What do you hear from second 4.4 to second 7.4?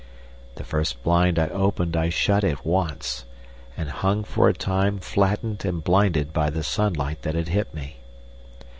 a time flattened and blinded by the sunlight that